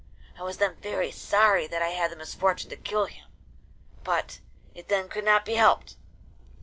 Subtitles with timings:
[0.35, 3.27] I was then very sorry that I had the misfortune to kill him,
[4.03, 4.39] but
[4.73, 5.95] it then could not be helped.